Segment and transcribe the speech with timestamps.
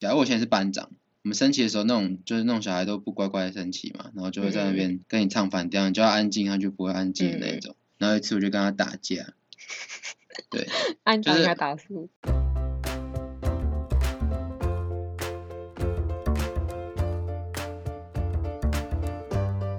[0.00, 0.88] 假如我现在是班长，
[1.22, 7.76] 我们升旗的时候，那种就是那种小孩都不乖乖的升旗嘛，然后就会在那边跟你唱反调，你叫他安静，他就不会安静的那种。
[7.98, 9.34] 然后一次我就跟他打架，
[10.48, 10.66] 对，
[11.04, 12.08] 按就是打应该打输。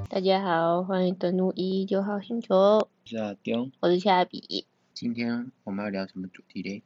[0.08, 3.72] 大家好，欢迎登录一一九号星球，是阿丢。
[3.80, 4.68] 我是夏比。
[4.94, 6.84] 今天我们要聊什么主题嘞？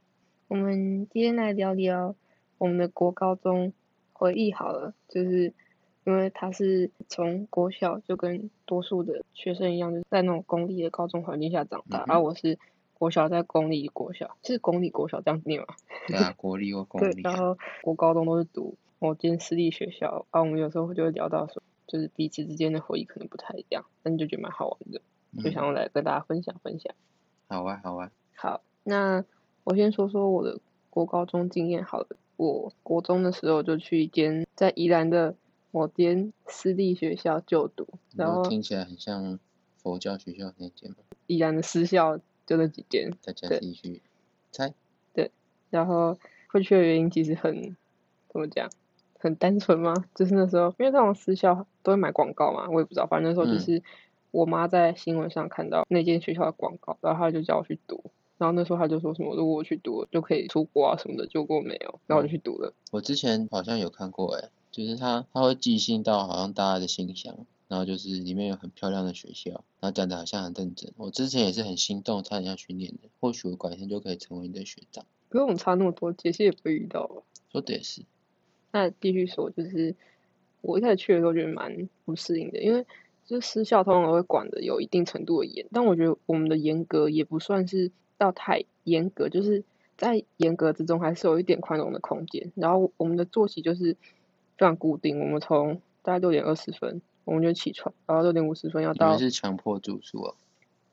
[0.48, 2.16] 我们今天来聊聊
[2.58, 3.74] 我们的国高中
[4.14, 5.54] 回忆好了，就是
[6.06, 12.58] 因为他是从国小就跟多数的学生一样，就是在那种公立的高中环境下长大，嗯而、我是
[12.94, 15.68] 国小在公立国小，是公立国小这样念吗？
[16.08, 17.22] 对啊，国立或公，立对。
[17.24, 25.02] 然后国高中都是读某间私立学校，啊，我们有时候就会聊到说，就是彼此之间的回忆可能不太一样，但就觉得蛮好玩的，
[25.44, 26.94] 就嗯想要来跟大家分享分享。
[27.48, 28.12] 好啊，好啊。
[28.36, 29.26] 好，那
[29.64, 32.08] 我先说说我的国高中经验好了。
[32.38, 35.36] 我国中的时候就去一间在宜兰的
[35.72, 39.40] 某间私立学校就读，然后听起来很像
[39.78, 40.98] 佛教学校那间嘛，
[41.28, 44.02] 宜兰的私校就那几间，大家对自己去
[44.52, 44.74] 猜。
[45.72, 47.76] 然后会去的原因其实很
[48.30, 48.70] 怎么讲，
[49.20, 49.94] 很单纯吗？
[50.14, 53.84] 就是那时候因为那种私校都会买广告嘛，我也不知道，反正那时候就嗯是
[54.32, 58.04] 我妈在新闻上看到那间学校的广告，然后她就叫我去读。
[58.38, 62.74] 然后那时候他就说什么，如果我去读了就可以出国啊什么的，结果没有，然后我就去读了。
[62.92, 67.36] 我之前好像有看过诶，就是他他会寄信到好像大家的信箱，
[67.68, 70.92] 然后就是里面有很漂亮的学校，然后讲的好像很认真。
[70.98, 75.06] 我之前也是很心动，差点要去念的，或许我改天就可以成为你的学长。
[75.30, 77.22] 不用差那么多，杰西也不会遇到吧。
[77.52, 78.02] 说的也是，
[78.72, 79.96] 那必须说，就是
[80.62, 82.86] 我一开始去的时候觉得蛮不适应的，因为
[83.26, 89.64] 就是私校通常都会管的有一定程度的严，但我觉得我们的严格也不算是到太严格，就是
[89.98, 92.52] 在严格之中还是有一点宽容的空间。
[92.56, 93.94] 然后我们的作息就是
[94.58, 100.36] 非常固定，我们从大概六点二十分我们就起床，然后六点五十分要到你们，是强迫住宿哦。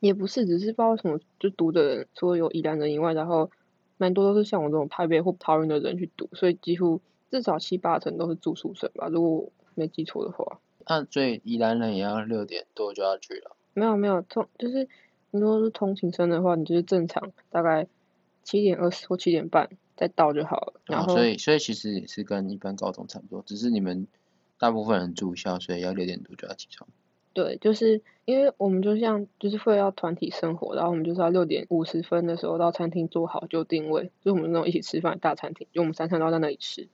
[0.01, 3.51] 也不是，只是不知道为什么就读的人除了有宜兰人以外，然后
[3.99, 10.59] 蛮多都是像我这种台北或桃园的人去读，所以几乎至少七八成都是住宿生吧，如果没记错的话。
[10.89, 13.57] 那所以宜兰人也要六点多就要去了。
[13.75, 14.89] 没有没有从，就是
[15.33, 17.89] 你说是通勤生的话，你就是正常大概
[18.45, 20.81] 七点二十或七点半再到就好了。
[20.87, 24.07] 然哦，后所以所以其实也是跟一般高中差不多，只是你们
[24.59, 26.89] 大部分人住校，所以要六点多就要起床。
[27.35, 36.89] 对，就是因为我们就像就是会要团体生活，然后我们就是要六点五十分的时候到餐厅坐好就定位，就是我们那种一起吃饭的大餐厅，就我们三餐都要在那里吃，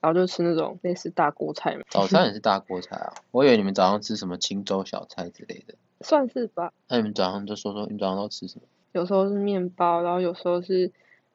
[0.00, 5.76] 然后就吃那种类似大锅菜嘛，早餐也是大锅菜啊， 我以为你们早上吃什么青州小菜之类的。
[6.00, 6.72] 算是吧。
[6.88, 8.62] 那你们早上就说说你们早上都吃什么？
[8.92, 10.90] 有时候是面包，然后有时候是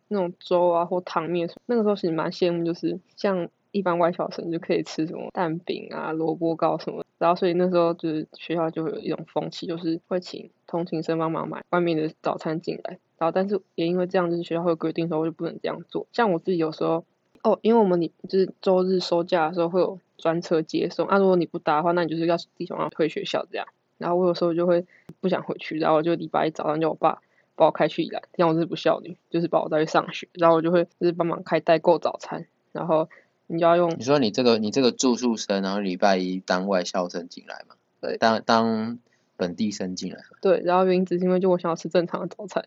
[0.07, 1.49] 那种粥啊或汤面。
[1.66, 7.05] 那个时候其实蛮羡慕，就是像一般外校生就可以吃什么蛋饼啊、萝卜糕什么。
[7.19, 12.97] 然后所以那时候就是学校就会有一种风气，就是会请通勤生帮忙买外面的早餐进来。
[13.19, 16.07] 然后但是也因为这样，就是学校会有规定说就不能这样做。
[16.11, 17.05] 像我自己有时候
[17.43, 23.67] 哦，因为我们你就是周日收假的时候会有专车接送，啊如果你不搭的话，那你就是要自己晚上回学校这样。
[24.01, 24.85] 然后我有时候就会
[25.19, 27.22] 不想回去，然后我就礼拜一早上叫我爸
[27.56, 33.07] 把我开去宜兰，这样我是不孝女，就是把我带去上学，然后我就会就是帮忙开代购早餐，然后
[33.47, 37.75] 你就要用你说你这个你这个住宿生，然后礼拜一当外校生进来嘛？
[38.01, 39.00] 对当当
[39.38, 40.38] 本地生进来嘛。
[40.41, 42.66] 对，然后原因只是因为就我想要吃正常的早餐，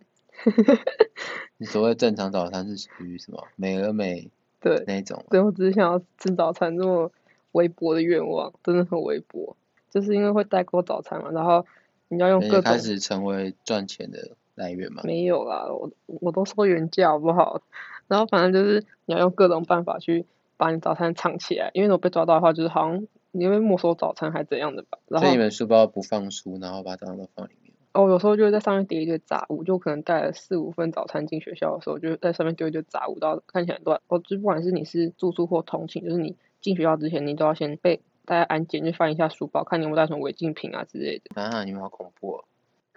[1.59, 4.31] 你所谓正常早餐是属于什么美而美
[4.61, 5.25] 对，那种吗？
[5.31, 7.11] 对我只是想要吃早餐这么
[7.53, 9.57] 微薄的愿望，真的很微薄，
[9.95, 11.65] 就是因为会代购早餐嘛，然后
[12.09, 15.03] 你要用各种开始成为赚钱的来源嘛？
[15.05, 17.63] 没有啦，我我都说原价好不好？
[18.09, 24.99] 然后反正就是你要用各种办法去把你早餐藏起来，因为如果被抓到的话，就是好像你会没收早餐还怎样的吧。
[25.07, 27.73] 然后所以你们书包不放书，然后把早餐都放里面。
[27.93, 34.01] 哦，有时候就会在上面叠一堆杂物，就可能带了四五份早餐进学校的时候，就在上面丢一堆杂物，然后看起来乱。
[34.09, 41.41] 哦，就不管是你是住宿或通勤，就是你进学校之前，你都要先被大家安检，就翻一下书包，看你有没有带什么违禁品啊之类的。
[41.41, 42.45] 啊，你们好恐怖哦！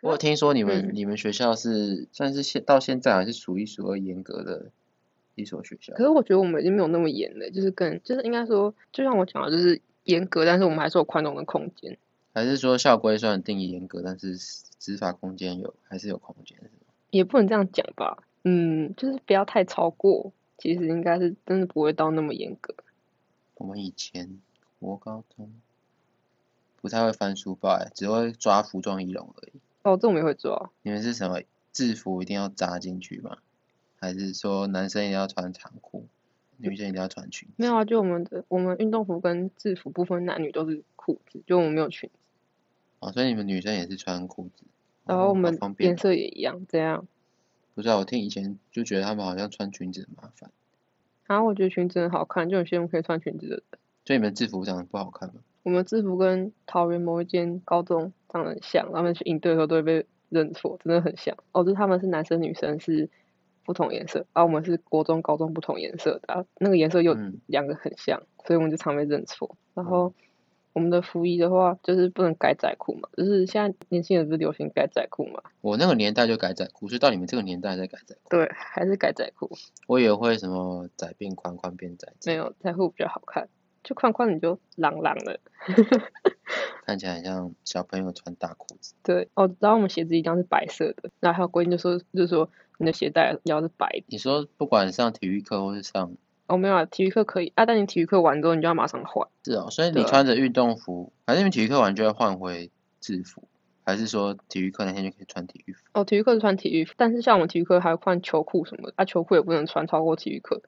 [0.02, 4.68] 我有听说你们、嗯你们学校是算是现到现在还是数一数二严格的
[5.36, 6.04] 一所学校可。
[6.04, 11.98] 是我觉得我们已经没有那么严了，就是跟就是应该说，就像我讲的，就是严格，但是我们还是有宽容的空间。
[12.34, 14.38] 还是说校规虽然定义严格，但是
[14.78, 16.56] 执法空间有还是有空间？
[17.10, 22.76] 也不能这样讲吧，嗯，就是不要太超过，其实应该是真的不会到那么严格。
[23.56, 24.40] 我们以前
[24.88, 25.52] 国高中
[26.80, 29.60] 不太会翻书包、欸，只会抓服装仪容而已。
[29.84, 31.42] 哦，这我们也会抓，你们是什么
[31.74, 33.38] 制服一定要扎进去吗？
[34.00, 36.08] 还是说男生一定要穿长裤？
[36.58, 37.56] 女生一定要穿裙子？
[37.58, 42.16] 没有啊，就我们的我们运动服跟制服不分男女都是裤子，就我们没有裙子，
[43.00, 44.64] 哦，所以你们女生也是穿裤子，
[45.06, 47.06] 然后我们颜色也一样，这样。
[47.76, 50.50] 不知道，我听以前就觉得他们好像穿裙子很麻烦，
[51.28, 53.64] 啊我觉得裙子很好看，就有些人可以穿裙子的人。
[54.08, 55.42] 所以你们制服长得不好看吗？
[55.64, 61.36] 我们制服跟桃园某一间高中长得很像，他们去应对的时候都会被认错，真的很像。
[61.52, 63.10] 哦，就是他们是男生女生是
[63.66, 69.58] 不同颜色，而、我们是国中、高中不同颜色的，啊、那个颜色又嗯两个很像，所以我们就常被认错。
[69.74, 70.14] 然后
[70.72, 75.42] 我们的服衣的话，就是不能改窄裤嘛，就是现在年轻人不是流行改窄裤嘛？
[75.60, 79.52] 我那个年代就改窄裤，所以到你们这个年代再改窄裤，对，还是改窄裤，
[79.86, 83.50] 我也会什么窄变宽，宽变窄，没有窄裤比较好看，
[83.88, 85.40] 就宽宽你就朗朗的。
[86.86, 88.94] 看起来很像小朋友穿大裤子。
[89.02, 94.04] 对，哦，然后我们鞋子一定要是白色的，然后还有规定就说就是说你的鞋带要是白的。
[94.08, 96.14] 你说不管上体育课或是上，
[96.48, 99.26] 哦，没有啊，体育课可以啊，但你体育课完之后你就要马上换。
[99.46, 102.70] 是哦，所以你穿着运动服，还是你们体育课完就要换回
[103.00, 103.48] 制服，
[103.86, 105.84] 还是说体育课那天就可以穿体育服？
[105.94, 110.62] 哦，体育课是穿体育服，但是像我们体育课还要换球裤什么的，啊，球裤也不能穿超过体育课。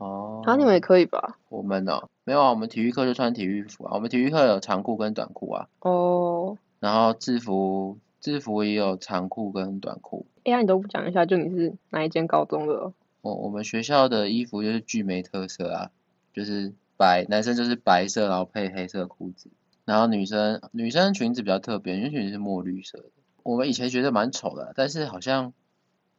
[0.00, 1.36] 哦，啊，你们也可以吧？
[1.50, 10.26] 我们哦，没有啊，我们体育课就穿体育服啊，我们体育课有长裤跟短裤啊，哦，然后制服制服也有长裤跟短裤。
[10.44, 12.94] 哎呀，你都不讲一下，就你是哪一间高中的哦？
[13.20, 15.90] 我我们学校的衣服就是巨没特色啊，
[16.32, 19.50] 就是白，男生就是白色，然后配黑色裤子，
[19.84, 23.04] 然后女生女生裙子比较特别，女生裙子是墨绿色的。
[23.42, 25.52] 我们以前觉得蛮丑的啊，但是好像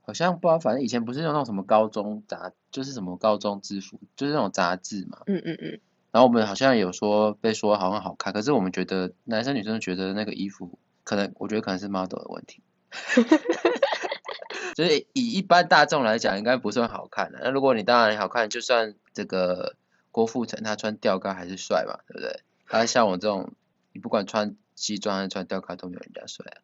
[0.01, 5.19] 好像不知道，反正以前不是有那种什么高中杂，就是什么高中制服，就是那种杂志嘛。
[5.27, 5.79] 嗯嗯嗯，
[6.11, 12.61] 然后我们好像有说被说好像好看，可是我们觉得男生女生觉得那个衣服可能，我觉得可能是 model 的问题。
[14.75, 17.39] 就是以一般大众来讲，应该不算好看的。
[17.43, 19.75] 那如果你当然好看，就算这个
[20.11, 22.41] 郭富城他穿吊嘎还是帅嘛，对不对？
[22.67, 23.51] 他像我这种，
[23.91, 26.57] 你不管穿西装还是穿吊嘎都没有人家帅啊，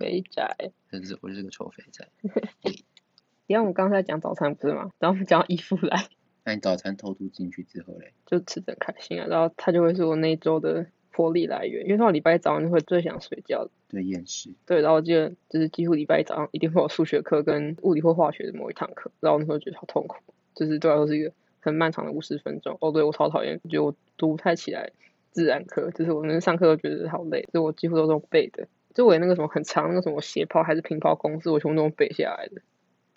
[0.00, 0.56] 肥宅。
[0.90, 2.08] 真是我就是个臭肥仔。
[3.46, 4.90] 因为我们刚才讲早餐不是吗？
[4.98, 6.06] 然后我们讲到衣服来，
[6.44, 8.12] 那你早餐偷渡进去之后嘞？
[8.26, 9.26] 就吃的很开心啊。
[9.28, 13.70] 然后他就会是我那一周的活力来源，因为通常礼拜一早上就会最想睡觉的。
[13.88, 14.50] 对，厌食。
[14.66, 20.16] 对，然后我记得就是几乎礼拜一早上一定会有数学课跟物理或化学的某一堂课，然后我那时候觉得好痛苦，
[20.54, 22.78] 就是对我来说是一个很漫长的五十分钟。
[22.80, 24.92] 哦，对我超讨厌，觉得我读不太起来
[25.32, 32.60] 自然课，就是我们上课都觉得好累，所以我几乎都是用背的，就我那个什么很长那个什么斜抛还是平抛公式，我全部都背下来的。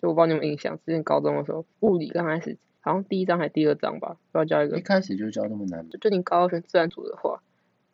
[0.00, 5.88] 就我不知道你们有印象，之前高中的时候，物理刚开始好像第一章还是第二章吧，要教一个一开始就教那么难？
[5.88, 7.42] 就就你高二选自然组的话，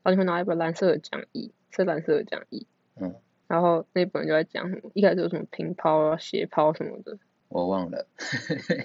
[0.02, 2.66] 然后你会拿一本蓝色的讲义，是蓝色的讲义，
[3.00, 3.14] 嗯，
[3.46, 7.18] 然后那本就在讲什么，一开始有什么平抛啊、斜抛什么的，
[7.48, 8.06] 我忘了，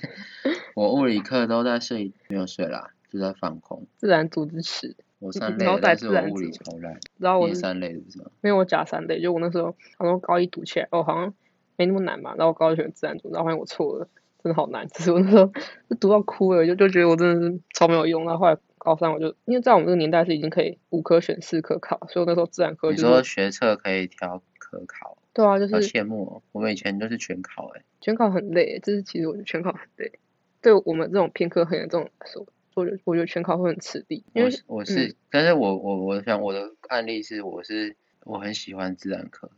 [0.75, 3.87] 我物理课都在睡，没有睡啦，就在放空。
[3.97, 4.95] 自然组织史。
[5.25, 6.99] 我三类的，你好歹但是自然我物理超烂。
[7.17, 8.25] 然后我是三类的不是吗？
[8.41, 11.33] 没有我假三类，就我那时候好像高一读起来，哦好像
[11.77, 14.07] 没那么难嘛，然后我高一选自然组，然后发现我错了，
[14.43, 15.45] 真的好难，只是我那时候
[15.89, 18.23] 就读到哭了，就就觉得我真的是超没有用。
[18.25, 26.41] 然后后来高三我就因为在我们这个年代是已经可以五科选四科考，所以我那时候自然科你说就是学测可以挑科考，对啊，就好是羡慕哦。
[26.51, 30.11] 我们以前都是全考哎、全考很累，就是其实我觉得全考很累，
[30.61, 32.45] 对我们这种偏科很严重来说，
[32.75, 39.49] 我我觉得全考会很吃力，因为我是我是，但是我我我想我的案例是我是我很喜欢自然科，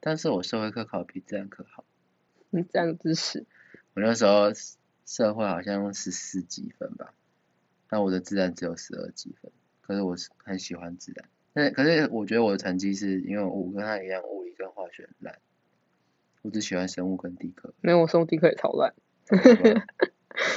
[0.00, 1.84] 但是我社会课考比自然科好。
[2.50, 3.46] 你这样知识，
[3.94, 4.52] 我那时候
[5.06, 7.14] 社会好像十四几分吧，
[7.88, 11.28] 但我的自然只有十二几分，可是我是很喜欢自然。
[11.52, 15.38] 但可是我觉得我的成绩是因为我跟他一样，物理跟化学很烂，
[16.42, 17.72] 我只喜欢生物跟地科。
[17.80, 18.92] 没有我生物地科也超烂，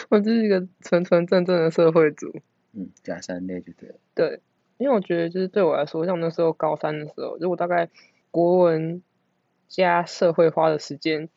[0.09, 2.41] 我就是一个纯纯正正的社会主。
[2.73, 3.95] 嗯，假三类就对了。
[4.15, 4.41] 对，
[4.77, 7.89] 因为我觉得就是对我来说，像我那时候高三的时候，就我大概
[8.31, 9.03] 国文
[9.67, 11.29] 加社会花的时间，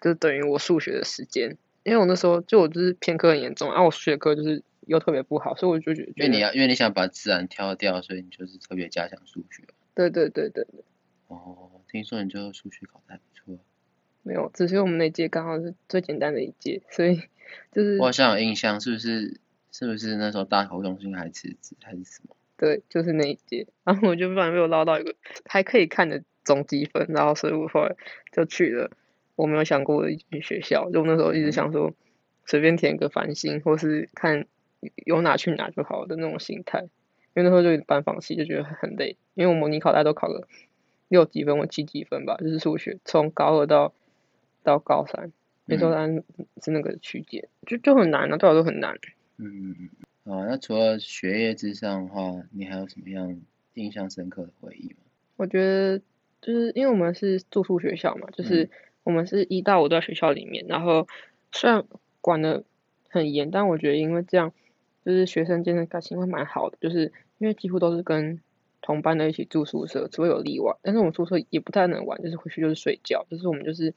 [0.00, 1.56] 就等于我数学的时间。
[1.82, 9.62] 因为我那时候就我就是偏科很严重，然啊，我数学科就是又特别不好，所以我就觉得，因为你要，因为你想把自然挑掉，所以你就是特别加强数学。
[9.94, 10.84] 对对对对对，
[11.28, 13.56] 哦，听说你最后数学考的还不错。
[14.22, 17.22] 没有，只是我们那届刚好是最简单的一届，所以
[17.72, 19.40] 就是我好像有印象，是不是？
[19.72, 22.34] 是不是那时候大头中心还辞职还是什么？
[22.56, 27.94] 对，就是那一届，然后我就不然被我捞到一个还可以看的总积分，然后所以我后来
[28.32, 28.90] 就去了
[29.34, 31.92] 我没有想过的一间学校，就那时候一直想说
[32.46, 34.46] 随便填个繁星，或是看
[35.04, 36.80] 有哪去哪就好的那种心态，
[37.34, 40.48] 因为那时候就有点半放弃，就觉得很累，因为我模拟考大家都考了
[41.08, 43.92] 六几分或七几分吧，就是数学从高二到
[44.62, 45.32] 到高三，
[45.66, 46.22] 每周三
[46.62, 48.94] 是那个区间，就就很难啊，对我都很难。
[49.36, 49.90] 嗯嗯嗯。
[50.24, 53.40] 好，那除了学业之上的话，你还有什么样
[53.74, 54.96] 印象深刻的回忆吗？
[55.36, 55.98] 我觉得
[56.40, 58.70] 就是因为我们是住宿学校嘛，就是
[59.04, 61.06] 我们是一到五都在学校里面，然后
[61.52, 61.84] 虽然
[62.20, 62.64] 管的
[63.08, 64.52] 很严，但我觉得因为这样，
[65.04, 68.40] 就是学生间的感情会蛮好的，就是因为几乎都是跟
[68.80, 70.76] 同班的一起住宿舍，除非有例外。
[70.82, 73.94] 但是我们宿舍也不太能玩，就是回去就是睡觉，就是我们就是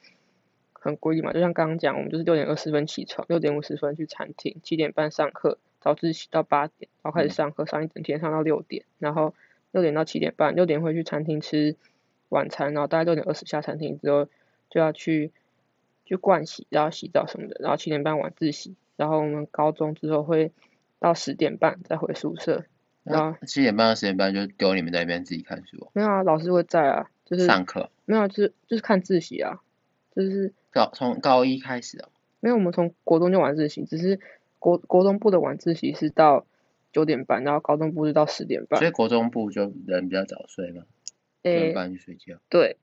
[0.80, 9.34] 很规律嘛，就像刚刚讲，我们就是六点二十分起床，六点五十分去餐厅，七点半上课，早自习到八点，然后开始上课，上一整天上到六点，然后
[9.72, 11.76] 六点到七点半，六点会去餐厅吃
[12.30, 14.28] 晚餐，然后大概六点二十下餐厅之后
[14.70, 15.32] 就要去
[16.06, 20.52] 去盥洗，然后洗澡什么的，然后七点半晚自习，然后我们高中之后会
[21.00, 22.66] 到十点半再回宿舍。
[23.04, 25.90] 然后七点半到十点半就丢你们在那边自己看书。
[25.94, 27.90] 没有啊，老师会在啊，就是上课。
[28.06, 29.62] 没有，就是就是看自习啊，
[30.14, 32.10] 就是高从高一开始哦。
[32.40, 34.20] 没有，我们从国中就晚自习，只是
[34.60, 36.46] 国国中部的晚自习是到
[36.92, 38.80] 九点半，然后高中部是到十点半。
[38.80, 40.84] 所以国中部就人比较早睡嘛，
[41.44, 42.36] 九点半去睡觉。
[42.50, 42.78] 对，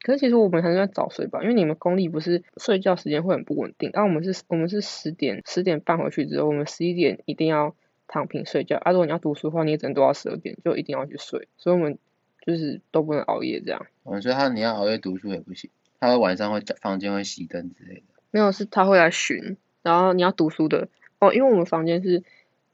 [0.00, 7.74] 可是其实我们还是要早睡吧，因为你们公立不是睡觉时间会很不稳定，然后我们是我们是十点十点半回去之后，我们十一点一定要。
[8.06, 8.92] 躺平睡觉啊！
[8.92, 11.48] 如果你要读书的话，你也只能读到十二点，就一定要去睡。
[11.56, 11.98] 所以我们
[12.46, 13.86] 就是都不能熬夜这样。
[14.04, 15.70] 嗯，所以他你要熬夜读书也不行，
[16.04, 18.02] 他会晚上会房间会熄灯之类的。
[18.30, 22.22] 没有，是他会来巡，然后你要读书的哦，因为我们房间是，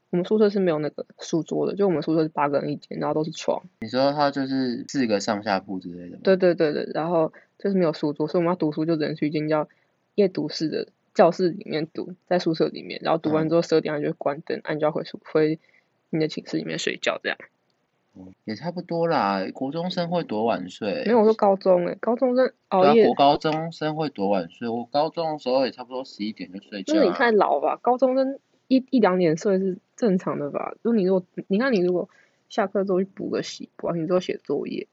[0.09, 3.63] 我们宿舍是没有那个书桌的，就我们宿舍是八个人一间，然后都是床。
[3.79, 6.17] 你说他就是四个上下铺之类的？
[6.17, 9.69] 对对对对，然后就是没有书桌，所以我们要读书就只能去一间叫
[10.15, 10.87] 夜读室的。
[11.13, 15.59] 教室里面读，在宿舍里面，然后读完之后十二点就会关灯，按就要回宿回
[16.09, 17.37] 你的寝室里面睡觉这样。
[18.43, 21.03] 也差不多啦，国中生会多晚睡？
[21.05, 23.05] 没有，我说高中诶，高中生熬夜。
[23.05, 24.67] 国高中生会多晚睡？
[24.67, 26.93] 我高中的时候也差不多十一点就睡觉。
[26.95, 27.77] 那你太老吧？
[27.81, 30.73] 高中生一一两点睡是正常的吧？
[30.83, 32.09] 就你如果你看你如果
[32.49, 34.87] 下课之后去补个习，补完习之后写作业。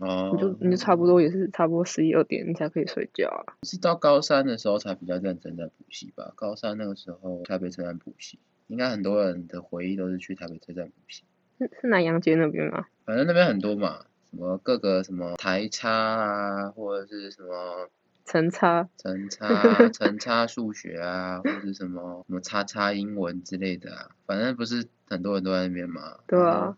[0.00, 3.54] 哦，你就你就差不多也是差不多十一二点你才可以睡觉啊。
[3.62, 6.32] 是到高三的时候才比较认真在补习吧？
[6.34, 11.22] 高三那个时候台北车站补习，应该很多人的回忆都是去台北车站补习。
[11.68, 12.86] 是是南洋街那边吗？
[13.04, 17.88] 反正那边很多嘛，什么各个什么台差啊，或者是什么
[18.24, 26.18] 陈差、 陈差、陈差数学啊，或者什么什么叉叉英文之类的啊，反正不是很多人都在那边嘛。
[26.26, 26.76] 对啊。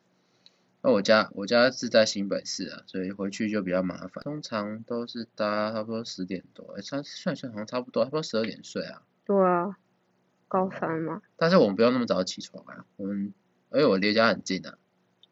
[0.83, 4.23] 那我家我家是在新北市啊，所以回去就比较麻烦。
[4.23, 9.03] 通常都是搭差不多十点多，哎，算算算好像差不多，差不多十二点睡啊。
[9.25, 9.77] 对啊，
[10.47, 11.23] 高三嘛。
[11.37, 13.33] 但是我们不用那么早起床啊，我们，
[13.71, 14.79] 而且我离家很近啊。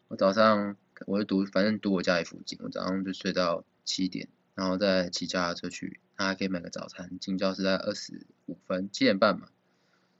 [0.09, 0.77] 我早上
[1.07, 7.19] 我就读，反正读我家里附近，我早上就睡到七点，然后再骑脚踏车去，那还可以买个早餐。
[7.19, 9.49] 进教室在二十五分，七点半嘛，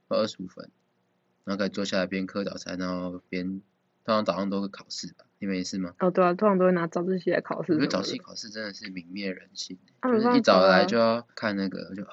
[0.09, 0.71] 到二十五分，
[1.45, 3.63] 然后可以坐下来边嗑早餐，然后边。
[4.07, 5.25] 通常早上都会考试吧？
[5.39, 5.95] 你没事吗？
[5.99, 7.73] 哦，对啊，通常都会拿早自习来考试。
[7.73, 12.13] 我觉得早自习考试真的是泯灭人性，就是一早来就要看那个，就啊，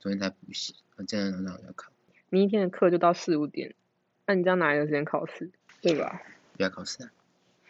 [0.00, 0.74] 昨天才补习，
[1.06, 1.92] 今天早上要考。
[2.28, 3.76] 明天的课就到四五点，
[4.26, 5.50] 那你这样哪有时间考试？
[5.80, 6.22] 对吧？
[6.56, 7.10] 不要考试啊！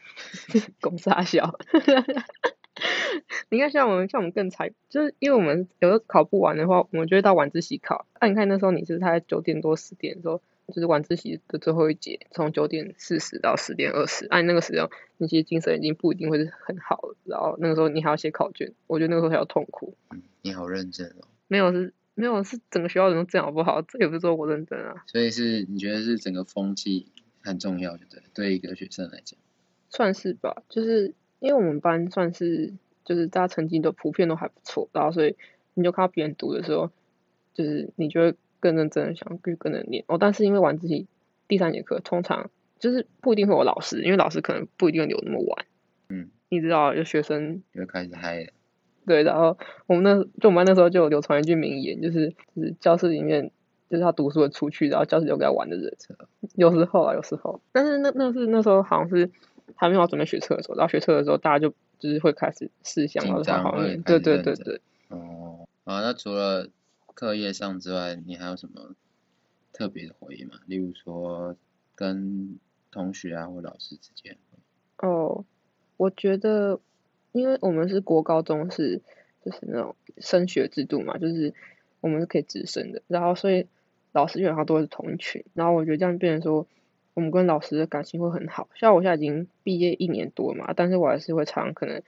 [0.80, 1.58] 公司大小。
[3.50, 8.06] 你看，像我们，像我们更惨，就是因为我们有的考不完的话，我们就会到晚自习考。
[8.20, 10.40] 那你看那时候你是在九点多十点的时候。
[10.68, 17.16] 就是晚自习的最后一节，从九点四十到十点二十，按那个时候，那些精神已经不一定会是很好了。
[17.24, 19.94] 然后那个时候你还要写考卷，我觉得那个时候还要痛苦。
[20.40, 21.26] 你好认真哦。
[21.48, 23.82] 没有是，没有是整个学校人都这样好不好？
[23.82, 25.04] 这也不是说我认真啊。
[25.06, 28.22] 所以是你觉得是整个风气很重要，对不对？
[28.34, 29.38] 对一个学生来讲。
[29.90, 35.36] 算是吧，就是因为我们班算是就是大家成绩都普遍都还不错，然后所以
[35.74, 36.90] 你就看到别人读的时候，
[37.54, 38.34] 就是你就会。
[38.62, 41.08] 更认真的想去更能练哦，但是因为晚自习
[41.48, 45.66] 第三节课通常就是不一定会有老师，因为老师可能不一定会留那么晚。
[46.08, 48.52] 嗯，你知道有学生就开始嗨。
[49.06, 49.56] 对，然后
[49.86, 53.50] 我们那就我们班那时候就有流传一句名言，就是就是教室里面
[53.90, 55.96] 就是他读书的出去，然后教室留给他玩的人。
[56.54, 59.30] 有时候啊，有时候，但是那那是那时候好像是
[59.74, 64.80] 还没有准备学车的时候，然后学车的时候大家就就是会开始试想然后对对对对。
[65.08, 66.68] 哦，啊，那除了。
[67.14, 68.94] 课业上之外，你还有什么
[69.70, 70.54] 特别的回忆吗？
[70.64, 71.54] 例如说
[71.94, 72.58] 跟
[72.90, 74.34] 同学啊或老师之间。
[74.96, 75.44] 哦，
[75.98, 76.80] 我觉得，
[77.32, 79.00] 因为我们是国高中是
[79.44, 81.52] 就是那种升学制度嘛，就是
[82.00, 83.66] 我们是可以直升的，然后所以
[84.12, 86.66] 老师基本上都是同一群，然后我觉得这样变成说，
[87.14, 88.68] 我们跟老师的感情会很好。
[88.74, 92.02] 像我现在已经毕业一年多嘛，但是我还是会常可能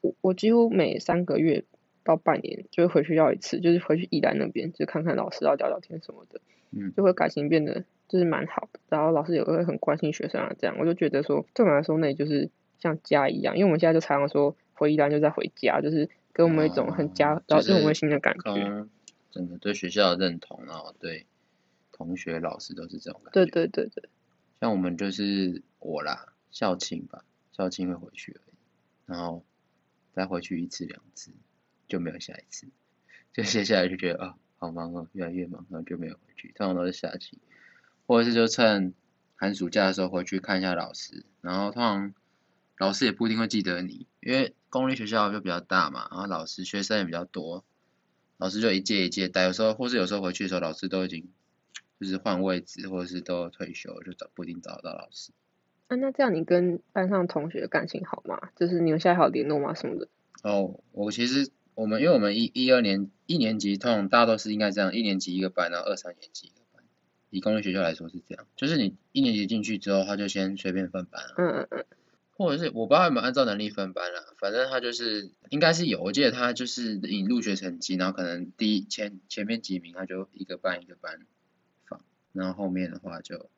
[0.00, 1.64] 我我几乎每三个月。
[2.04, 8.80] 到半年就会回去要一次，就是回去宜兰那边，就看看老师，然后聊聊天什么的，嗯就会感情变得就是蛮好的。
[8.88, 18.40] 然后老师也会很关心学生啊，这样我就觉得说，对我来说那里就是像家一样，因为我们现在就常常说回宜兰就在回家，就是给我们一种很家哦，然后就是润温馨的感觉。
[18.42, 18.90] 从
[19.30, 21.26] 整个对学校的认同，然后对
[21.92, 23.44] 同学、老师都是这种感觉。
[23.44, 24.08] 对对对对，
[24.60, 28.54] 像我们就是我啦，校庆吧，校庆会回去而已，
[29.06, 29.44] 然后
[30.14, 31.32] 再回去一次两次，
[31.88, 32.68] 就没有下一次，
[33.32, 37.38] 就接下来就觉得啊、好忙哦，越来越忙，然后就没有回去，通常都是下期，
[38.06, 38.94] 或者是就趁
[39.36, 42.14] 寒暑假的时候回去看一下老师，然后通常
[42.78, 47.64] 老师也不一定会记得你，因为公立学校就比较大嘛，然后老师学生也比较多，
[48.36, 51.28] 老师就一届一届带，有时候或是有时候回去的时候，老师都已经
[52.00, 55.32] 就是换位置，或者是都退休，就找不一定找得到老师。
[55.88, 58.38] 啊，那这样你跟班上同学感情好吗？
[58.54, 59.74] 就是你们现在还有联络吗？
[59.74, 60.08] 什么的？
[60.42, 66.84] 哦，我其实我们因为我们一一二年一年级通常大家都是应该这样，一年级一个班，然后二三年级一个班。
[67.30, 71.84] 以公立学校来说是这样，就是你一年级进去之后，他就先随便分班啊，嗯嗯嗯，
[72.38, 81.26] 或者是我不知道有没有按照能力分班啦，反正他就是应该是有，我记得他就是以入学成绩，然后可能第一前前面几名他就一个班一个班
[81.84, 82.00] 放，
[82.32, 83.50] 然后后面的话就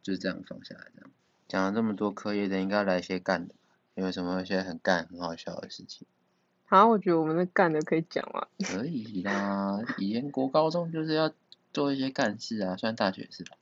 [0.00, 1.10] 就这样放下来这样。
[1.48, 3.60] 讲了这么多课业的，应该来一些干的吧？
[3.96, 6.06] 有什么一些很干很好笑的事情？
[6.66, 8.46] 好，我觉得我们的干的可以讲啊。
[8.64, 11.30] 可以啦，以前国高中就是要
[11.72, 13.56] 做一些干事啊，虽然大学是吧。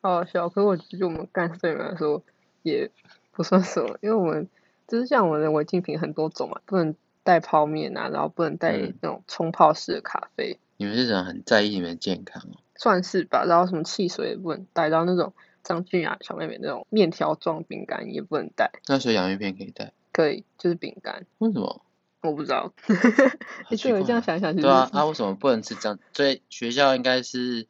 [0.00, 2.22] 好好笑，可是我觉得我们干对你们来说
[2.62, 2.90] 也
[3.34, 4.48] 不算什么，因为我们
[4.88, 12.56] 就是像我们的违禁品很多种嘛，不能带泡面啊，然后不能带嗯那种冲泡式的咖啡，你们是人很在意你们的健康哦。
[12.76, 13.44] 算是吧。
[13.46, 21.80] 然后什么汽水也不能带，然后那种张俊雅小妹妹那种面条状饼干也不能带，那所以洋芋片可以带，可以就是饼干，为什么？
[22.22, 22.72] 我不知道。
[22.88, 25.98] 好哎，对，奇怪这样想想，对啊，啊为什么不能吃这样？
[26.12, 27.66] 所以学校应该是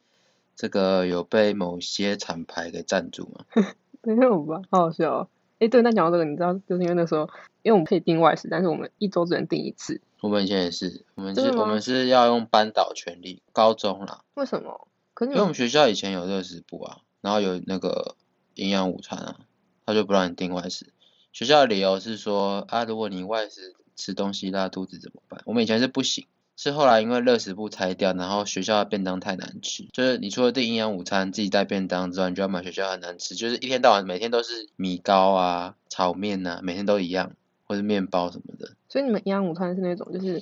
[0.55, 3.45] 这个有被某些厂牌给赞助嘛？
[4.01, 4.61] 没有吧？
[4.71, 5.27] 好好笑哦。
[5.59, 7.29] 哎，对，那讲到这个，你知道，就是因为那时候，
[7.61, 14.87] 因为我们可以订外食，但是我们一周只能订一次，我们以前也是，我们是我们是要用班导权利，高中啦，为什么？
[15.13, 18.15] 可是因为我们学校以前有热食部啊，然后有那个
[18.55, 19.39] 营养午餐啊，
[19.85, 20.87] 他就不让你订外食。
[21.31, 25.41] 学校的理由是说啊，如果你外食吃东西拉肚子怎么办？
[25.45, 26.25] 我们以前是不行，
[26.57, 37.33] 是后来因为热食部拆掉，然后学校的便当太难吃，就是你除了订营养午餐自己带便当之外，你就要买学校很难吃，就是一天到晚每天都是米糕啊、炒面啊，每天都一样，
[37.65, 38.71] 或者面包什么的。
[38.87, 40.41] 所以你们营养午餐是那种就是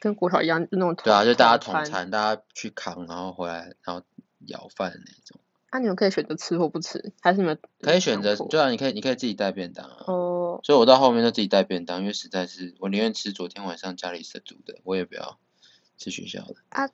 [0.00, 4.02] 跟国小一样，就那种对啊，就大家同统餐，大家去扛，然后回来，然后
[4.46, 5.38] 舀饭的那种。
[5.74, 10.04] 啊，你们可以选择吃或不吃，还是你们可以选择，对啊，你可以你可以自己带便当啊。
[10.06, 15.40] 哦，所以我到后面就自己带便当，因为实在是我宁愿吃昨天晚上家里是煮的，我也不要
[15.98, 16.54] 吃学校的。
[16.68, 16.88] 啊，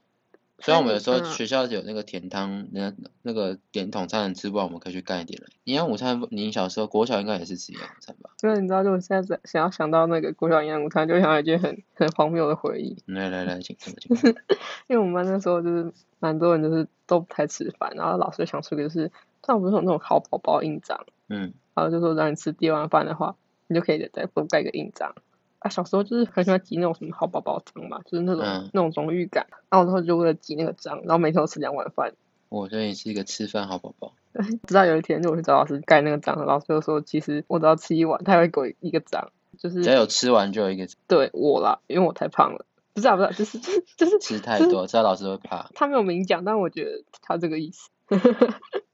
[0.60, 2.92] 虽然我们有时候嗯学校有那个甜汤，那
[3.22, 5.48] 那个点统餐吃不完，我们可以去干一点来。
[5.64, 8.30] 营养午餐，你小时候国小应该也是吃营养午餐吧？
[8.42, 13.02] 因为你知道，就我现在在想要想到那个国小营养午餐，就会想到一件很很荒谬的回忆。
[13.06, 14.30] 来来来，请说，请说。
[14.88, 19.08] 因为我们班那时候就是蛮多人就是都不太吃饭，然后老师就想出一个就是，
[19.42, 25.14] 通常不是有那种好宝宝印章，嗯，然后就说让你吃第二碗饭的话，你就可以再多盖个印章。
[25.60, 29.46] 啊，小时候就是很喜欢集那种什么好宝宝章嘛，就是那种、嗯那种荣誉感。
[29.70, 32.12] 然后之后就为了集那个章，然后每天都吃两碗饭。
[32.48, 34.12] 我觉得你是一个吃饭好宝宝。
[34.66, 42.64] 直到有一天，就我去找老师盖那个章，老师就说，其实我只要吃一碗，他会给我一个章，就是只要有吃完就有一个对我啦，因为我太胖了。
[42.92, 47.90] 不是啊，不是啊，就是就是就是吃太多，知道老师会怕他没有明讲，但我觉得他这个意思。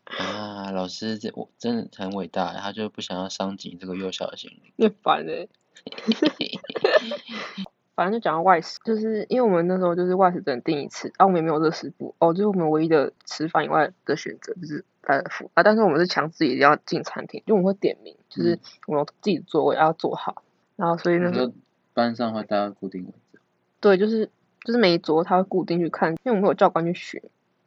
[0.05, 0.71] 啊。
[0.73, 4.73] 老师这我真的很伟大，他就不想要伤及这个幼小的心灵。
[4.77, 5.49] 你很烦哎、
[7.97, 20.43] 反正就讲到外食，就是因为我们那时候就是外食只能订一次，啊，我们也没有热食部，哦，就是我们唯一的吃饭以外的选择就是家乐福啊，但是我们是强制一定要进餐厅，就我们会点名，就是我们自己座位要坐好，
[20.77, 21.51] 然后所以那时候
[21.95, 23.41] 班上会大家固定位置，
[23.81, 24.29] 对，就是
[24.65, 27.23] 就是每一桌他会固定去看，因为我们会有教官去巡。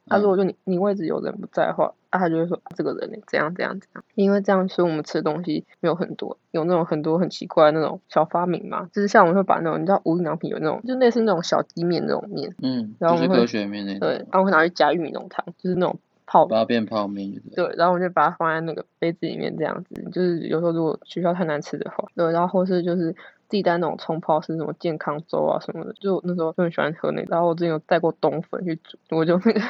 [0.10, 17.41] 他、如果就你你位置有人不在的话，啊，他就会说、啊、这个人呢怎样怎样怎样，因为这样，所以我们吃的东西没有很多，有那种很多很奇怪的那种小发明嘛，就是像我们会把那种你知道无印良品有那种，就类似那种小鸡面那种面，嗯，然后我们会就是隔血面那对，种，然后会拿去加玉米浓汤，就是那种泡把它变泡面。
[17.56, 20.10] 对，然后我就把它放在那个杯子里面，这样子。
[20.12, 23.15] 就是有时候如果学校太难吃的话，对，然后或是就是
[23.49, 27.27] 自己带那种冲泡是什么健康粥啊什么的，就那时候就很喜欢喝那个。
[27.31, 29.62] 然后我之前有带过冬粉去煮，我就那个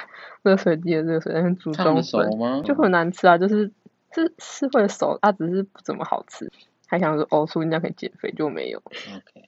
[0.43, 2.61] 热水机的热水在那煮冬粉，吗？
[2.63, 3.71] 就很难吃啊，就是
[4.13, 6.51] 是是会熟，它只是不怎么好吃。
[6.87, 8.79] 还想说哦，说人家可以减肥，就没有。
[8.79, 9.47] OK，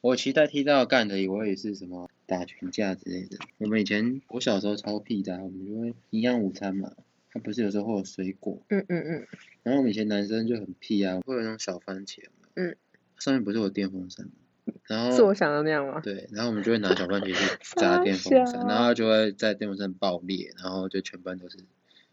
[0.00, 3.36] 我期待踢到干的，以为是什么打群架之类的。
[3.58, 6.90] 我们以前我小时候超屁的啊，我们就会营养午餐嘛，
[7.30, 9.26] 它不是有时候会有水果，嗯嗯嗯，
[9.62, 12.22] 然后我们以前男生就很屁啊，会有那种小番茄，
[12.54, 12.74] 嗯，
[13.22, 14.32] 上面不是有电风扇吗？
[14.88, 16.00] 然后是我想的那样吗？
[16.02, 17.34] 对，然后我们就会拿小番茄去
[17.76, 21.58] 砸电风扇，然后它就会在电风扇爆裂，然后就全班都是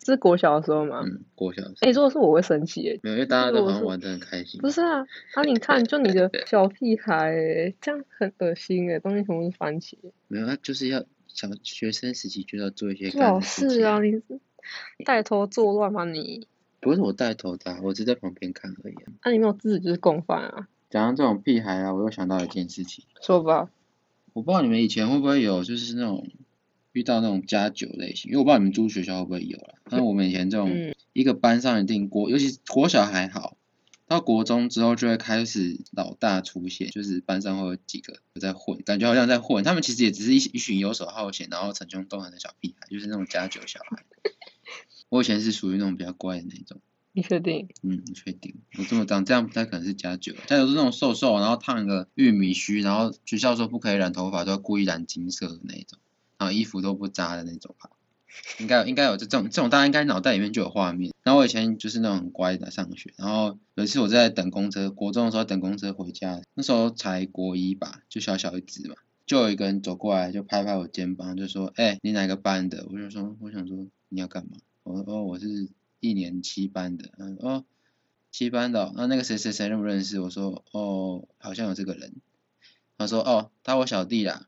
[0.05, 1.01] 是国小的时候吗？
[1.05, 2.99] 嗯国小的时哎、候如果是我会生气耶。
[3.03, 4.61] 没有，因为大家都好像玩的很开心。
[4.61, 4.99] 不是啊，
[5.33, 9.95] 啊你看，就你的 小屁孩耶，这样很恶心哎，东西全部是番茄。
[10.27, 14.23] 没有，他就是要小学生时期就要做一些最好事是啊，你是
[15.05, 16.47] 带头作乱吗你？
[16.79, 19.11] 不是我带头的啊、我只在旁边看而已、啊。
[19.25, 20.67] 那、你没有制止就是共犯啊？
[20.89, 23.69] 讲到这种屁孩啊，我又想到一件事情，说吧，
[24.33, 26.27] 我不知道你们以前会不会有，就是那种
[26.91, 29.75] 遇到那种加酒类型，因为我不知道你们住学校会不会有啦。
[29.85, 33.57] 但是我们以前这种、嗯一个班上一定国，尤其是国小还好，
[34.07, 39.63] 到国中之后就会开始老大出现，就是班上会有几个在混，感觉好像在混。
[39.63, 44.05] 他们其实也只是一一群游手好闲，然后逞凶斗狠的小屁孩，就是那种加酒小孩。
[45.09, 46.79] 我以前是属于那种比较乖的那种。
[47.19, 47.67] 你确定？
[47.83, 48.55] 嗯，你确定。
[48.77, 55.99] 我这么长这样不太可能是加酒，加酒是那种瘦瘦，然后烫个玉米须，然后学校说不可以染头发，都要故意染金色的那一种，
[56.37, 57.89] 然后衣服都不扎的那种吧。
[58.59, 61.11] 应该有应该有这种这种，大家应该脑袋里面就有画面。
[61.23, 75.67] 然后我以前就是那种很乖的上学，然后有一次我在等公车，国中的时候等公车回家，那时候才国一吧，就小小一只嘛，就有一个人走过来就拍拍我肩膀，就说：“哎、你哪个班的？”我就说：“我想说你要干嘛？”我说：“哦，我是
[75.99, 77.65] 一年七班的。”嗯，哦，
[78.31, 80.19] 七班的哦、那那个谁谁谁认不认识？
[80.19, 82.13] 我说：“哦，好像有这个人。”
[82.97, 84.47] 他说：“哦，他我小弟啦。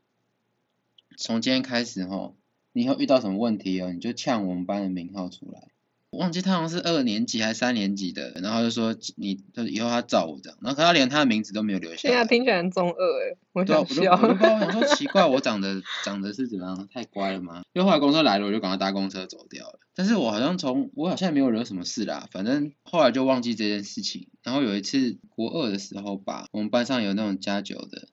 [1.16, 2.36] 从今天开始吼，
[2.72, 5.68] 你以后遇到什么问题哦，你就呛我们班的名号出来。”
[6.12, 12.26] 我忘记他好像是二年级还是三年级的，然后就说你，就是以后他照我这样，然后可他连他的名字都没有留下现在来。
[12.26, 14.12] 听起来很中二哎，我对啊，想笑。
[14.12, 16.88] 我就我就不知道，我想说奇怪，我长得长得是怎么样？
[16.92, 17.62] 太乖了吗？
[17.72, 19.78] 因为后来公车来了，我就赶快搭公车走掉了。
[19.94, 24.28] 但是我好像从我好像也没有惹什么事啦，反正后来就忘记这件事情。
[24.42, 28.08] 然后有一次国二的时候吧，我们班上有那种加九的，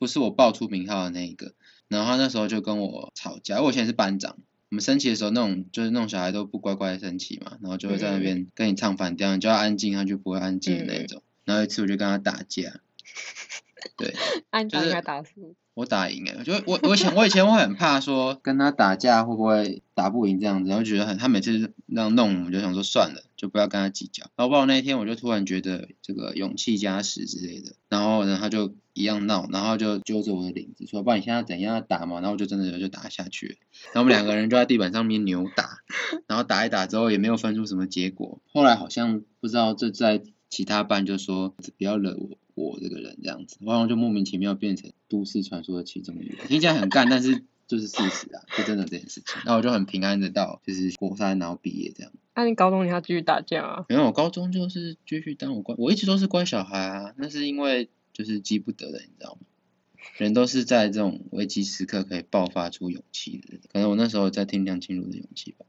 [0.00, 1.52] 不是我报出名号的那一个，
[1.86, 4.38] 然后他那时候就跟我吵架，我以前是班长。
[4.70, 11.22] 我们升旗的时候，那种就是那种小孩都不乖乖的升旗嘛，然后就会在那边跟你唱反调，你就要安静，他就不会安静的那种。
[11.44, 12.80] 然后有一次我就跟他打架，
[13.96, 14.14] 对，
[14.50, 15.54] 按打输。
[15.74, 24.22] 我打赢哎，就我我以前我以前我很怕说跟他打架会不会打不赢这样子，然后觉得很他每次那样弄，我就想说算了，就不要跟他计较。
[24.36, 32.20] 然后不知道那一天我就突然觉得这个勇气加十之类的，然后呢他就一样闹，然后就揪着我的领子说，不然你现在怎样打嘛？
[32.20, 33.54] 然后我就真的就打下去了，
[33.92, 35.80] 然后我们两个人就在地板上面扭打，
[36.26, 38.40] 然后打一打之后也没有分出什么结果。
[38.52, 49.42] 后来好像不知道这在其他班就说不要惹我我这个人这样子，然后就莫名其妙变成都市传说的其中一员，听起来很干，但是就是事实啊，是真的这件事情。
[49.44, 52.12] 那我就很平安的到就是国三然后毕业这样。
[52.36, 53.84] 那、你高中你要继续打架啊？
[53.88, 59.40] 没有，我高中就是继续当我乖，我一直都是乖小孩啊，那是因为就是记不得的，你知道吗？
[60.16, 65.66] 人都是在这种危机时刻可以爆发出勇气的，可能我那时候在听梁静茹的勇气吧，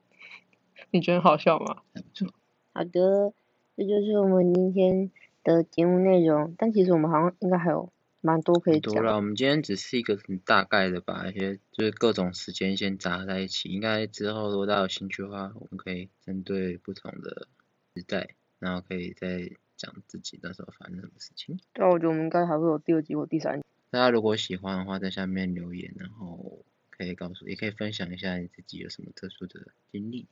[0.92, 1.82] 你觉得好笑吗？
[1.94, 2.34] 还不错。
[2.74, 3.34] 好的，
[3.76, 5.10] 这就是我们今天
[5.44, 6.54] 的节目内容。
[6.58, 17.48] 但其实我们好像应该还有蛮多可以讲多了，我们今天只是一个很大概的把一些就是各种时间先砸在一起，应该之后如果大家有兴趣的话，我们可以针对不同的
[17.96, 19.50] 时代，然后可以再
[19.86, 21.60] 讲自己那时候发生什么事情。
[21.74, 23.66] 对啊，我觉得我们应该还会有第二集或第三集。
[23.92, 30.28] 大家如果喜欢的话，在下面留言，然后可以告诉，也可以分享一下你自己有什么特殊的经历，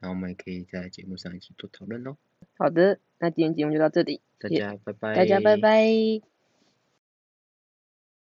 [0.00, 2.16] 然后我们也可以在节目上一起做讨论哦。
[2.56, 6.37] 好的，那今天节目就到这里，大家拜拜，大家拜拜。